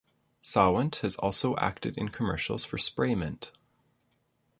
Sawant 0.41 0.95
has 1.01 1.15
also 1.17 1.55
acted 1.57 1.95
in 1.95 2.09
commercials 2.09 2.65
for 2.65 2.77
Spraymint. 2.77 3.51